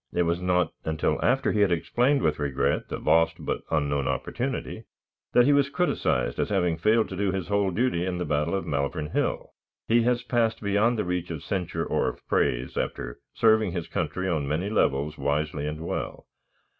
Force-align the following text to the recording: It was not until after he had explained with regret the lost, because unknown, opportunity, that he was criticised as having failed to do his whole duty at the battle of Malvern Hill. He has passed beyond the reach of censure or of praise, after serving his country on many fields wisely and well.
It 0.11 0.23
was 0.23 0.41
not 0.41 0.73
until 0.83 1.23
after 1.23 1.51
he 1.51 1.59
had 1.59 1.71
explained 1.71 2.23
with 2.23 2.39
regret 2.39 2.89
the 2.89 2.97
lost, 2.97 3.35
because 3.37 3.61
unknown, 3.69 4.07
opportunity, 4.07 4.85
that 5.33 5.45
he 5.45 5.53
was 5.53 5.69
criticised 5.69 6.39
as 6.39 6.49
having 6.49 6.75
failed 6.79 7.07
to 7.09 7.15
do 7.15 7.31
his 7.31 7.49
whole 7.49 7.69
duty 7.69 8.07
at 8.07 8.17
the 8.17 8.25
battle 8.25 8.55
of 8.55 8.65
Malvern 8.65 9.11
Hill. 9.11 9.51
He 9.87 10.01
has 10.01 10.23
passed 10.23 10.59
beyond 10.59 10.97
the 10.97 11.05
reach 11.05 11.29
of 11.29 11.43
censure 11.43 11.85
or 11.85 12.07
of 12.07 12.27
praise, 12.27 12.77
after 12.77 13.19
serving 13.35 13.73
his 13.73 13.87
country 13.87 14.27
on 14.27 14.47
many 14.47 14.69
fields 14.69 15.19
wisely 15.19 15.67
and 15.67 15.81
well. 15.85 16.25